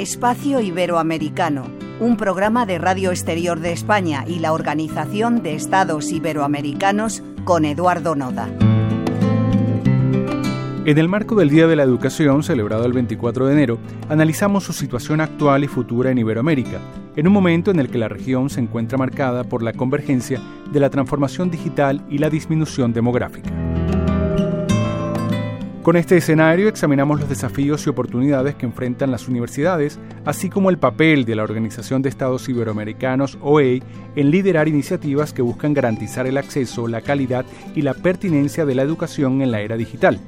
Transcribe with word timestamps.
Espacio 0.00 0.60
Iberoamericano, 0.60 1.64
un 1.98 2.16
programa 2.16 2.66
de 2.66 2.78
Radio 2.78 3.10
Exterior 3.10 3.58
de 3.58 3.72
España 3.72 4.24
y 4.28 4.38
la 4.38 4.52
Organización 4.52 5.42
de 5.42 5.56
Estados 5.56 6.12
Iberoamericanos 6.12 7.24
con 7.42 7.64
Eduardo 7.64 8.14
Noda. 8.14 8.48
En 10.84 10.98
el 10.98 11.08
marco 11.08 11.34
del 11.34 11.48
Día 11.50 11.66
de 11.66 11.74
la 11.74 11.82
Educación, 11.82 12.44
celebrado 12.44 12.84
el 12.86 12.92
24 12.92 13.46
de 13.46 13.52
enero, 13.52 13.78
analizamos 14.08 14.62
su 14.62 14.72
situación 14.72 15.20
actual 15.20 15.64
y 15.64 15.66
futura 15.66 16.12
en 16.12 16.18
Iberoamérica, 16.18 16.78
en 17.16 17.26
un 17.26 17.32
momento 17.32 17.72
en 17.72 17.80
el 17.80 17.90
que 17.90 17.98
la 17.98 18.06
región 18.06 18.50
se 18.50 18.60
encuentra 18.60 18.98
marcada 18.98 19.42
por 19.42 19.64
la 19.64 19.72
convergencia 19.72 20.40
de 20.72 20.78
la 20.78 20.90
transformación 20.90 21.50
digital 21.50 22.06
y 22.08 22.18
la 22.18 22.30
disminución 22.30 22.92
demográfica. 22.92 23.67
Con 25.88 25.96
este 25.96 26.18
escenario 26.18 26.68
examinamos 26.68 27.18
los 27.18 27.30
desafíos 27.30 27.86
y 27.86 27.88
oportunidades 27.88 28.54
que 28.56 28.66
enfrentan 28.66 29.10
las 29.10 29.26
universidades, 29.26 29.98
así 30.26 30.50
como 30.50 30.68
el 30.68 30.76
papel 30.76 31.24
de 31.24 31.34
la 31.34 31.44
Organización 31.44 32.02
de 32.02 32.10
Estados 32.10 32.46
Iberoamericanos, 32.46 33.38
OEI, 33.40 33.82
en 34.14 34.30
liderar 34.30 34.68
iniciativas 34.68 35.32
que 35.32 35.40
buscan 35.40 35.72
garantizar 35.72 36.26
el 36.26 36.36
acceso, 36.36 36.88
la 36.88 37.00
calidad 37.00 37.46
y 37.74 37.80
la 37.80 37.94
pertinencia 37.94 38.66
de 38.66 38.74
la 38.74 38.82
educación 38.82 39.40
en 39.40 39.50
la 39.50 39.62
era 39.62 39.78
digital. 39.78 40.20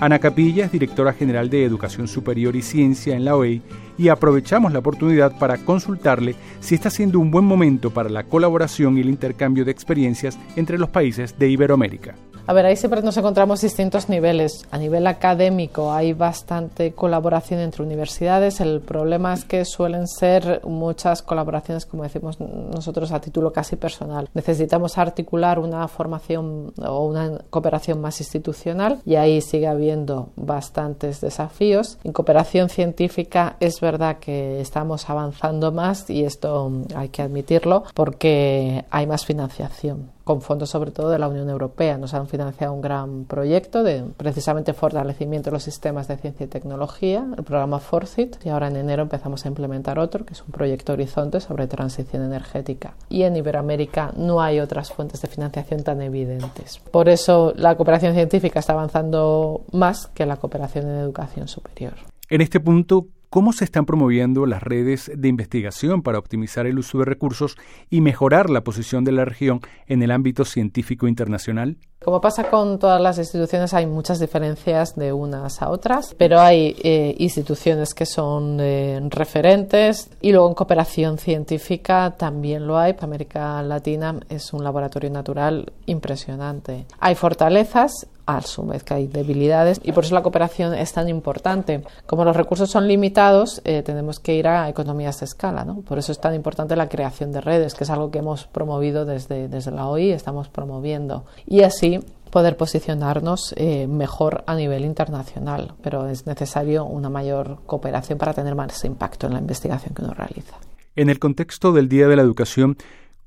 Ana 0.00 0.18
Capilla 0.18 0.64
es 0.64 0.72
directora 0.72 1.12
general 1.12 1.50
de 1.50 1.66
Educación 1.66 2.08
Superior 2.08 2.56
y 2.56 2.62
Ciencia 2.62 3.14
en 3.14 3.26
la 3.26 3.36
OEI 3.36 3.60
y 3.98 4.08
aprovechamos 4.08 4.72
la 4.72 4.78
oportunidad 4.78 5.38
para 5.38 5.58
consultarle 5.58 6.36
si 6.60 6.74
está 6.74 6.88
siendo 6.88 7.18
un 7.18 7.30
buen 7.30 7.44
momento 7.44 7.90
para 7.90 8.08
la 8.08 8.24
colaboración 8.24 8.96
y 8.96 9.02
el 9.02 9.10
intercambio 9.10 9.66
de 9.66 9.72
experiencias 9.72 10.38
entre 10.56 10.78
los 10.78 10.88
países 10.88 11.38
de 11.38 11.50
Iberoamérica. 11.50 12.14
A 12.44 12.52
ver, 12.52 12.66
ahí 12.66 12.76
siempre 12.76 13.02
nos 13.02 13.16
encontramos 13.16 13.60
distintos 13.60 14.08
niveles. 14.08 14.66
A 14.72 14.78
nivel 14.78 15.06
académico 15.06 15.92
hay 15.92 16.12
bastante 16.12 16.92
colaboración 16.92 17.60
entre 17.60 17.84
universidades. 17.84 18.60
El 18.60 18.80
problema 18.80 19.32
es 19.32 19.44
que 19.44 19.64
suelen 19.64 20.08
ser 20.08 20.60
muchas 20.64 21.22
colaboraciones, 21.22 21.86
como 21.86 22.02
decimos 22.02 22.40
nosotros, 22.40 23.12
a 23.12 23.20
título 23.20 23.52
casi 23.52 23.76
personal. 23.76 24.28
Necesitamos 24.34 24.98
articular 24.98 25.60
una 25.60 25.86
formación 25.86 26.72
o 26.84 27.06
una 27.06 27.38
cooperación 27.48 28.00
más 28.00 28.20
institucional 28.20 29.00
y 29.06 29.14
ahí 29.14 29.40
sigue 29.40 29.68
habiendo 29.68 30.30
bastantes 30.34 31.20
desafíos. 31.20 31.98
En 32.02 32.12
cooperación 32.12 32.68
científica 32.68 33.56
es 33.60 33.80
verdad 33.80 34.18
que 34.18 34.60
estamos 34.60 35.08
avanzando 35.08 35.70
más 35.70 36.10
y 36.10 36.24
esto 36.24 36.72
hay 36.96 37.08
que 37.10 37.22
admitirlo 37.22 37.84
porque 37.94 38.84
hay 38.90 39.06
más 39.06 39.24
financiación 39.24 40.10
con 40.24 40.40
fondos 40.40 40.70
sobre 40.70 40.90
todo 40.90 41.10
de 41.10 41.18
la 41.18 41.28
Unión 41.28 41.48
Europea. 41.48 41.98
Nos 41.98 42.14
han 42.14 42.26
financiado 42.28 42.72
un 42.72 42.80
gran 42.80 43.24
proyecto 43.24 43.82
de 43.82 44.04
precisamente 44.16 44.72
fortalecimiento 44.72 45.50
de 45.50 45.54
los 45.54 45.62
sistemas 45.62 46.08
de 46.08 46.16
ciencia 46.16 46.44
y 46.44 46.48
tecnología, 46.48 47.26
el 47.36 47.44
programa 47.44 47.78
FORCIT, 47.78 48.44
y 48.44 48.48
ahora 48.48 48.68
en 48.68 48.76
enero 48.76 49.02
empezamos 49.02 49.44
a 49.44 49.48
implementar 49.48 49.98
otro, 49.98 50.24
que 50.24 50.34
es 50.34 50.42
un 50.42 50.52
proyecto 50.52 50.92
Horizonte 50.92 51.40
sobre 51.40 51.66
transición 51.66 52.22
energética. 52.22 52.94
Y 53.08 53.22
en 53.22 53.36
Iberoamérica 53.36 54.12
no 54.16 54.40
hay 54.40 54.60
otras 54.60 54.92
fuentes 54.92 55.22
de 55.22 55.28
financiación 55.28 55.82
tan 55.82 56.00
evidentes. 56.02 56.80
Por 56.90 57.08
eso 57.08 57.52
la 57.56 57.76
cooperación 57.76 58.14
científica 58.14 58.60
está 58.60 58.72
avanzando 58.72 59.62
más 59.72 60.06
que 60.08 60.26
la 60.26 60.36
cooperación 60.36 60.88
en 60.88 60.98
educación 60.98 61.48
superior. 61.48 61.94
En 62.28 62.40
este 62.40 62.60
punto, 62.60 63.06
cómo 63.32 63.54
se 63.54 63.64
están 63.64 63.86
promoviendo 63.86 64.44
las 64.44 64.62
redes 64.62 65.10
de 65.14 65.26
investigación 65.26 66.02
para 66.02 66.18
optimizar 66.18 66.66
el 66.66 66.78
uso 66.78 66.98
de 66.98 67.06
recursos 67.06 67.56
y 67.88 68.02
mejorar 68.02 68.50
la 68.50 68.60
posición 68.60 69.04
de 69.04 69.12
la 69.12 69.24
región 69.24 69.62
en 69.86 70.02
el 70.02 70.10
ámbito 70.10 70.44
científico 70.44 71.08
internacional? 71.08 71.78
Como 72.04 72.20
pasa 72.20 72.50
con 72.50 72.78
todas 72.78 73.00
las 73.00 73.16
instituciones, 73.16 73.72
hay 73.72 73.86
muchas 73.86 74.18
diferencias 74.18 74.96
de 74.96 75.14
unas 75.14 75.62
a 75.62 75.70
otras, 75.70 76.14
pero 76.18 76.40
hay 76.40 76.76
eh, 76.82 77.14
instituciones 77.18 77.94
que 77.94 78.04
son 78.06 78.58
eh, 78.60 79.00
referentes 79.08 80.10
y 80.20 80.32
luego 80.32 80.48
en 80.48 80.54
cooperación 80.54 81.16
científica 81.16 82.14
también 82.18 82.66
lo 82.66 82.76
hay. 82.76 82.94
América 83.00 83.62
Latina 83.62 84.20
es 84.28 84.52
un 84.52 84.62
laboratorio 84.62 85.10
natural 85.10 85.72
impresionante. 85.86 86.86
Hay 86.98 87.14
fortalezas 87.14 88.08
a 88.26 88.40
su 88.42 88.64
vez 88.66 88.84
que 88.84 88.94
hay 88.94 89.06
debilidades 89.06 89.80
y 89.82 89.92
por 89.92 90.04
eso 90.04 90.14
la 90.14 90.22
cooperación 90.22 90.74
es 90.74 90.92
tan 90.92 91.08
importante. 91.08 91.82
Como 92.06 92.24
los 92.24 92.36
recursos 92.36 92.70
son 92.70 92.86
limitados, 92.88 93.60
eh, 93.64 93.82
tenemos 93.82 94.20
que 94.20 94.34
ir 94.34 94.48
a 94.48 94.68
economías 94.68 95.20
de 95.20 95.26
escala. 95.26 95.64
¿no? 95.64 95.80
Por 95.80 95.98
eso 95.98 96.12
es 96.12 96.20
tan 96.20 96.34
importante 96.34 96.76
la 96.76 96.88
creación 96.88 97.32
de 97.32 97.40
redes, 97.40 97.74
que 97.74 97.84
es 97.84 97.90
algo 97.90 98.10
que 98.10 98.18
hemos 98.18 98.44
promovido 98.44 99.04
desde, 99.04 99.48
desde 99.48 99.70
la 99.70 99.86
OI, 99.86 100.10
estamos 100.10 100.48
promoviendo. 100.48 101.24
Y 101.46 101.62
así 101.62 102.00
poder 102.32 102.56
posicionarnos 102.56 103.54
eh, 103.56 103.86
mejor 103.86 104.42
a 104.46 104.54
nivel 104.56 104.84
internacional, 104.84 105.74
pero 105.82 106.08
es 106.08 106.26
necesario 106.26 106.84
una 106.86 107.10
mayor 107.10 107.58
cooperación 107.66 108.18
para 108.18 108.32
tener 108.32 108.54
más 108.54 108.84
impacto 108.84 109.26
en 109.26 109.34
la 109.34 109.38
investigación 109.38 109.94
que 109.94 110.02
uno 110.02 110.14
realiza. 110.14 110.56
En 110.96 111.10
el 111.10 111.18
contexto 111.18 111.72
del 111.72 111.88
Día 111.88 112.08
de 112.08 112.16
la 112.16 112.22
Educación, 112.22 112.76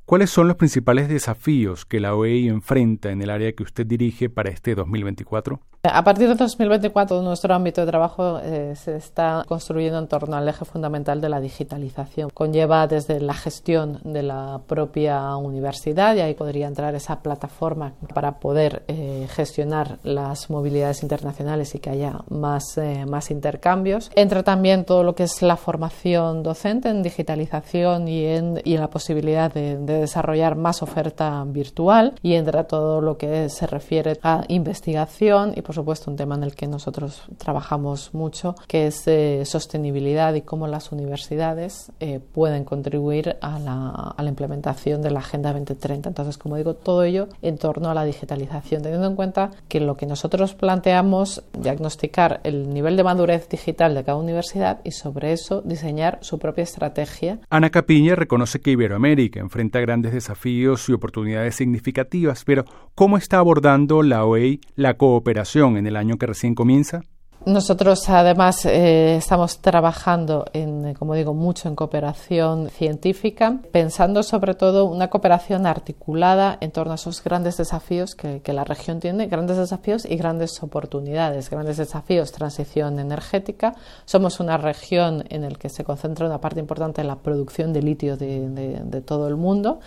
¿Cuáles 0.05 0.29
son 0.29 0.47
los 0.47 0.57
principales 0.57 1.09
desafíos 1.09 1.83
que 1.83 1.99
la 1.99 2.13
OEI 2.13 2.47
enfrenta 2.47 3.09
en 3.09 3.23
el 3.23 3.31
área 3.31 3.53
que 3.53 3.63
usted 3.63 3.87
dirige 3.87 4.29
para 4.29 4.51
este 4.51 4.75
2024? 4.75 5.59
A 5.81 6.03
partir 6.03 6.27
de 6.27 6.35
2024, 6.35 7.21
nuestro 7.21 7.53
ámbito 7.53 7.81
de 7.81 7.87
trabajo 7.87 8.39
eh, 8.39 8.73
se 8.75 8.95
está 8.95 9.43
construyendo 9.47 9.99
en 9.99 10.07
torno 10.07 10.35
al 10.35 10.47
eje 10.47 10.65
fundamental 10.65 11.21
de 11.21 11.29
la 11.29 11.39
digitalización. 11.39 12.29
Conlleva 12.31 12.87
desde 12.87 13.19
la 13.19 13.33
gestión 13.33 13.99
de 14.03 14.23
la 14.23 14.61
propia 14.67 15.35
universidad, 15.37 16.15
y 16.15 16.21
ahí 16.21 16.33
podría 16.33 16.67
entrar 16.67 16.95
esa 16.95 17.21
plataforma 17.21 17.93
para 18.13 18.39
poder 18.39 18.83
eh, 18.87 19.27
gestionar 19.29 19.99
las 20.03 20.49
movilidades 20.49 21.03
internacionales 21.03 21.75
y 21.75 21.79
que 21.79 21.91
haya 21.91 22.19
más, 22.29 22.77
eh, 22.77 23.05
más 23.07 23.29
intercambios. 23.29 24.11
Entra 24.15 24.41
también 24.43 24.85
todo 24.85 25.03
lo 25.03 25.13
que 25.13 25.23
es 25.23 25.41
la 25.43 25.55
formación 25.55 26.41
docente 26.41 26.89
en 26.89 27.03
digitalización 27.03 28.07
y 28.07 28.25
en, 28.25 28.61
y 28.63 28.73
en 28.73 28.81
la 28.81 28.89
posibilidad 28.89 29.53
de, 29.53 29.77
de 29.77 29.94
desarrollar 29.99 30.55
más 30.55 30.81
oferta 30.81 31.43
virtual, 31.45 32.15
y 32.21 32.33
entra 32.33 32.65
todo 32.65 33.01
lo 33.01 33.17
que 33.17 33.49
se 33.49 33.67
refiere 33.67 34.17
a 34.23 34.43
investigación 34.47 35.53
y, 35.55 35.61
por 35.61 35.75
supuesto, 35.75 36.09
un 36.09 36.17
tema 36.17 36.35
en 36.35 36.43
el 36.43 36.55
que 36.55 36.67
nosotros 36.67 37.23
trabajamos 37.37 38.13
mucho, 38.13 38.55
que 38.67 38.87
es 38.87 39.07
eh, 39.07 39.43
sostenibilidad 39.45 40.33
y 40.33 40.41
cómo 40.41 40.67
las 40.67 40.91
universidades 40.91 41.91
eh, 41.99 42.19
pueden 42.19 42.63
contribuir 42.63 43.37
a 43.41 43.59
la, 43.59 44.15
implementación 44.25 45.01
de 45.01 45.11
la 45.11 45.19
Agenda 45.19 45.53
2030. 45.53 46.09
Entonces, 46.09 46.37
como 46.37 46.57
digo, 46.57 46.73
todo 46.73 47.03
ello 47.03 47.27
en 47.41 47.57
torno 47.57 47.89
a 47.89 47.93
la 47.93 48.03
digitalización, 48.03 48.81
teniendo 48.81 49.07
en 49.07 49.15
cuenta 49.15 49.51
que 49.67 49.79
lo 49.79 49.95
que 49.95 50.05
nosotros 50.07 50.55
planteamos, 50.55 51.43
diagnosticar 51.57 52.41
el 52.43 52.73
nivel 52.73 52.97
de 52.97 53.03
madurez 53.03 53.47
digital 53.47 53.93
de 53.93 54.03
cada 54.03 54.17
universidad 54.17 54.79
y 54.83 54.91
sobre 54.91 55.31
eso 55.31 55.61
diseñar 55.61 56.17
su 56.21 56.39
propia 56.39 56.63
estrategia. 56.63 57.39
Ana 57.49 57.69
Capiña 57.69 58.15
reconoce 58.15 58.59
que 58.59 58.71
Iberoamérica 58.71 59.39
enfrenta 59.39 59.79
grandes 59.85 60.13
desafíos 60.13 60.89
y 60.89 60.93
oportunidades 60.93 61.55
significativas, 61.55 62.43
pero 62.43 62.65
¿cómo 62.95 63.17
está 63.17 63.37
abordando 63.37 64.01
la 64.01 64.25
OEI 64.25 64.59
la 64.75 64.97
cooperación 64.97 65.77
en 65.77 65.85
el 65.85 65.95
año 65.95 66.17
que 66.17 66.25
recién 66.25 66.55
comienza? 66.55 67.03
Nosotros 67.45 68.09
además 68.09 68.65
eh, 68.65 69.17
estamos 69.17 69.59
trabajando 69.59 70.45
en, 70.51 70.95
como 70.95 71.13
digo, 71.13 71.35
mucho 71.35 71.67
en 71.67 71.75
cooperación 71.75 72.71
científica, 72.71 73.59
pensando 73.71 74.23
sobre 74.23 74.55
todo 74.55 74.85
una 74.85 75.11
cooperación 75.11 75.67
articulada 75.67 76.57
en 76.59 76.71
torno 76.71 76.93
a 76.93 76.95
esos 76.95 77.23
grandes 77.23 77.57
desafíos 77.57 78.15
que, 78.15 78.41
la 78.51 78.63
región 78.63 78.99
tiene, 78.99 79.27
grandes 79.27 79.57
desafíos 79.57 80.05
y 80.05 80.15
grandes 80.15 80.63
oportunidades. 80.63 81.51
Grandes 81.51 81.77
desafíos, 81.77 82.31
transición 82.31 82.97
energética. 82.97 83.75
Somos 84.05 84.39
una 84.39 84.57
región 84.57 85.23
en 85.29 85.43
la 85.43 85.49
que 85.49 85.69
se 85.69 85.83
concentra 85.83 86.25
una 86.25 86.41
parte 86.41 86.59
importante 86.59 87.03
de 87.03 87.07
la 87.07 87.17
producción 87.17 87.73
de 87.73 87.83
litio 87.83 88.17
de 88.17 89.03
todo 89.05 89.27
el 89.27 89.35
mundo 89.35 89.81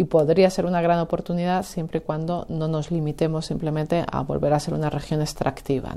y 0.00 0.04
podría 0.04 0.48
ser 0.48 0.64
una 0.64 0.80
gran 0.80 0.98
oportunidad 0.98 1.62
siempre 1.62 1.98
y 1.98 2.00
cuando 2.00 2.46
no 2.48 2.68
nos 2.68 2.90
limitemos 2.90 3.44
simplemente 3.44 4.02
a 4.10 4.22
volver 4.22 4.54
a 4.54 4.58
ser 4.58 4.72
una 4.72 4.88
región 4.88 5.20
extractiva. 5.20 5.94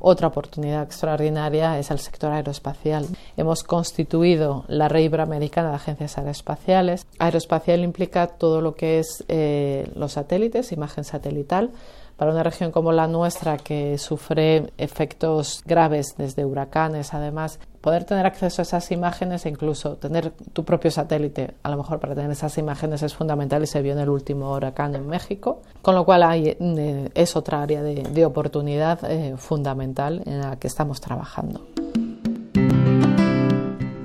Otra 0.00 0.28
oportunidad 0.28 0.84
extraordinaria 0.84 1.78
es 1.78 1.90
el 1.90 1.98
sector 1.98 2.32
aeroespacial. 2.32 3.06
Hemos 3.36 3.62
constituido 3.62 4.64
la 4.68 4.88
red 4.88 5.02
iberoamericana 5.02 5.68
de 5.68 5.74
agencias 5.74 6.16
aeroespaciales. 6.16 7.06
Aeroespacial 7.18 7.84
implica 7.84 8.26
todo 8.26 8.62
lo 8.62 8.74
que 8.74 9.00
es 9.00 9.22
eh, 9.28 9.86
los 9.96 10.12
satélites, 10.12 10.72
imagen 10.72 11.04
satelital, 11.04 11.72
para 12.16 12.32
una 12.32 12.42
región 12.42 12.72
como 12.72 12.90
la 12.90 13.06
nuestra 13.06 13.58
que 13.58 13.98
sufre 13.98 14.72
efectos 14.78 15.62
graves 15.66 16.14
desde 16.16 16.46
huracanes, 16.46 17.12
además, 17.12 17.60
poder 17.82 18.04
tener 18.04 18.24
acceso 18.24 18.62
a 18.62 18.64
esas 18.64 18.90
imágenes 18.92 19.44
e 19.44 19.50
incluso 19.50 19.96
tener 19.96 20.30
tu 20.52 20.64
propio 20.64 20.90
satélite, 20.90 21.54
a 21.62 21.68
lo 21.68 21.76
mejor 21.76 21.98
para 21.98 22.14
tener 22.14 22.30
esas 22.30 22.56
imágenes 22.56 23.02
es 23.02 23.14
fundamental 23.14 23.62
y 23.62 23.66
se 23.66 23.82
vio 23.82 23.92
en 23.92 23.98
el 23.98 24.08
último 24.08 24.54
huracán 24.54 24.94
en 24.94 25.06
México, 25.06 25.62
con 25.82 25.96
lo 25.96 26.04
cual 26.04 26.22
hay, 26.22 26.56
eh, 26.58 27.10
es 27.14 27.36
otra 27.36 27.60
área 27.60 27.82
de, 27.82 28.04
de 28.04 28.24
oportunidad 28.24 29.00
eh, 29.10 29.34
fundamental 29.36 30.22
en 30.24 30.40
la 30.40 30.56
que 30.56 30.68
estamos 30.68 31.00
trabajando. 31.00 31.66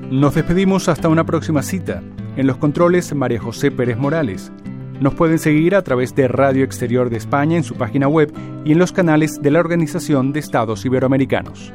Nos 0.09 0.33
despedimos 0.33 0.89
hasta 0.89 1.07
una 1.07 1.25
próxima 1.25 1.61
cita. 1.61 2.01
En 2.35 2.47
los 2.47 2.57
controles, 2.57 3.13
María 3.13 3.39
José 3.39 3.69
Pérez 3.71 3.97
Morales. 3.97 4.51
Nos 4.99 5.13
pueden 5.13 5.37
seguir 5.37 5.75
a 5.75 5.83
través 5.83 6.15
de 6.15 6.27
Radio 6.27 6.63
Exterior 6.63 7.11
de 7.11 7.17
España 7.17 7.57
en 7.57 7.63
su 7.63 7.75
página 7.75 8.07
web 8.07 8.33
y 8.65 8.71
en 8.71 8.79
los 8.79 8.91
canales 8.91 9.39
de 9.41 9.51
la 9.51 9.59
Organización 9.59 10.33
de 10.33 10.39
Estados 10.39 10.83
Iberoamericanos. 10.85 11.71